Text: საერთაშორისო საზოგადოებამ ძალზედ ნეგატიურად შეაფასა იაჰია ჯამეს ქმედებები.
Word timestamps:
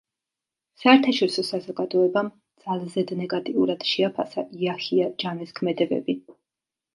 საერთაშორისო 0.83 1.43
საზოგადოებამ 1.49 2.31
ძალზედ 2.63 3.13
ნეგატიურად 3.19 3.85
შეაფასა 3.91 4.45
იაჰია 4.63 5.11
ჯამეს 5.25 5.55
ქმედებები. 5.61 6.19